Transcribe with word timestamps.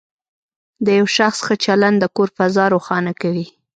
د 0.85 0.87
یو 0.99 1.07
شخص 1.17 1.39
ښه 1.45 1.55
چلند 1.65 1.97
د 1.99 2.05
کور 2.15 2.29
فضا 2.37 2.65
روښانه 2.73 3.11
کوي. 3.21 3.45